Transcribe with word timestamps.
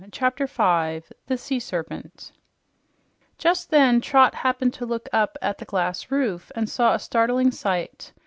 CHAPTER 0.11 0.47
5 0.47 1.11
THE 1.27 1.37
SEA 1.37 1.59
SERPENT 1.59 2.31
Just 3.37 3.69
then 3.69 4.01
Trot 4.01 4.33
happened 4.33 4.73
to 4.73 4.85
look 4.87 5.07
up 5.13 5.37
at 5.43 5.59
the 5.59 5.65
glass 5.65 6.09
roof 6.09 6.51
and 6.55 6.67
saw 6.67 6.95
a 6.95 6.99
startling 6.99 7.51
sight. 7.51 8.11